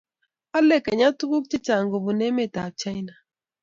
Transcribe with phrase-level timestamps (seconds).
[0.57, 3.13] ale kenya tuguk chechak kobun emet ab china